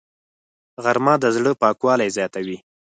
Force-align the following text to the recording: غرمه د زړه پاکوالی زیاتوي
غرمه 0.83 1.13
د 1.23 1.25
زړه 1.35 1.51
پاکوالی 1.61 2.09
زیاتوي 2.17 2.57